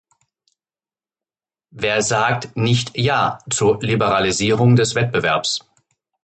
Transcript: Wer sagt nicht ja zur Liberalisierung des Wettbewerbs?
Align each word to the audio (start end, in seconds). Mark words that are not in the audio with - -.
Wer 1.69 2.01
sagt 2.01 2.57
nicht 2.57 2.97
ja 2.97 3.37
zur 3.51 3.77
Liberalisierung 3.83 4.75
des 4.75 4.95
Wettbewerbs? 4.95 5.59